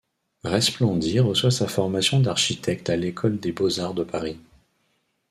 Resplandy 0.43 1.19
reçoit 1.19 1.51
sa 1.51 1.67
formation 1.67 2.21
d'architecte 2.21 2.89
à 2.89 2.95
l'École 2.95 3.39
des 3.39 3.51
beaux-arts 3.51 3.93
de 3.93 4.03
Paris. 4.03 4.39